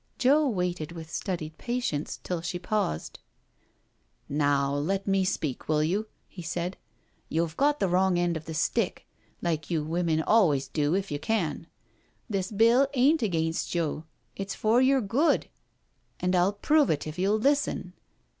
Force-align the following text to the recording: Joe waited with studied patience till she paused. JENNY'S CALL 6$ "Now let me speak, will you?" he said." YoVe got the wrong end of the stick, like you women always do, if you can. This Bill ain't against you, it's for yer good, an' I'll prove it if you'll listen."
Joe 0.17 0.47
waited 0.47 0.93
with 0.93 1.11
studied 1.11 1.59
patience 1.59 2.19
till 2.23 2.41
she 2.41 2.57
paused. 2.57 3.19
JENNY'S 4.27 4.27
CALL 4.29 4.31
6$ 4.31 4.35
"Now 4.39 4.73
let 4.73 5.05
me 5.05 5.23
speak, 5.23 5.69
will 5.69 5.83
you?" 5.83 6.07
he 6.27 6.41
said." 6.41 6.75
YoVe 7.29 7.55
got 7.55 7.79
the 7.79 7.87
wrong 7.87 8.17
end 8.17 8.35
of 8.35 8.45
the 8.45 8.55
stick, 8.55 9.07
like 9.43 9.69
you 9.69 9.83
women 9.83 10.19
always 10.23 10.67
do, 10.67 10.95
if 10.95 11.11
you 11.11 11.19
can. 11.19 11.67
This 12.27 12.49
Bill 12.49 12.87
ain't 12.95 13.21
against 13.21 13.75
you, 13.75 14.05
it's 14.35 14.55
for 14.55 14.81
yer 14.81 15.01
good, 15.01 15.49
an' 16.19 16.33
I'll 16.33 16.53
prove 16.53 16.89
it 16.89 17.05
if 17.05 17.19
you'll 17.19 17.37
listen." 17.37 17.93